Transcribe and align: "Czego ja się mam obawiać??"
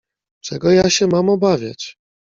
"Czego 0.41 0.71
ja 0.71 0.89
się 0.89 1.07
mam 1.07 1.29
obawiać??" 1.29 1.97